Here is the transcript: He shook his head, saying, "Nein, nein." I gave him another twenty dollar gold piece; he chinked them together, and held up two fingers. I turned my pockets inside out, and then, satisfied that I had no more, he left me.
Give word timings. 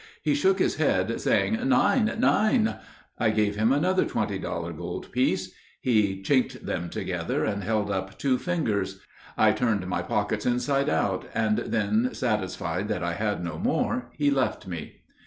He 0.23 0.33
shook 0.33 0.57
his 0.57 0.77
head, 0.77 1.21
saying, 1.21 1.59
"Nein, 1.69 2.11
nein." 2.17 2.75
I 3.19 3.29
gave 3.29 3.55
him 3.55 3.71
another 3.71 4.03
twenty 4.03 4.39
dollar 4.39 4.73
gold 4.73 5.11
piece; 5.11 5.53
he 5.79 6.23
chinked 6.23 6.65
them 6.65 6.89
together, 6.89 7.45
and 7.45 7.63
held 7.63 7.91
up 7.91 8.17
two 8.17 8.39
fingers. 8.39 8.99
I 9.37 9.51
turned 9.51 9.85
my 9.85 10.01
pockets 10.01 10.47
inside 10.47 10.89
out, 10.89 11.29
and 11.35 11.59
then, 11.59 12.09
satisfied 12.15 12.87
that 12.87 13.03
I 13.03 13.13
had 13.13 13.43
no 13.43 13.59
more, 13.59 14.09
he 14.17 14.31
left 14.31 14.65
me. 14.65 15.01